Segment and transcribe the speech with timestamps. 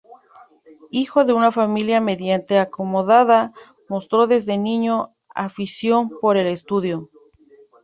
[0.89, 3.53] Hijo de una familia medianamente acomodada,
[3.87, 7.11] mostró desde niño afición por el estudio.